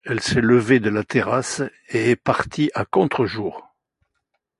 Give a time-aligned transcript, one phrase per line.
[0.03, 3.69] Elle s’est levée de la terrasse et est partie à contre-jour.